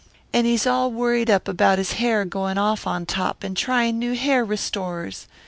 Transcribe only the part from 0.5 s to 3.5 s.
all worried up about his hair going off on top,